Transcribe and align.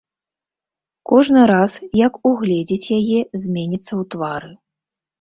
Кожны 1.11 1.43
раз, 1.53 1.71
як 2.05 2.13
угледзіць 2.31 2.91
яе, 2.99 3.21
зменіцца 3.45 3.89
ў 3.89 4.03
твары. 4.17 4.51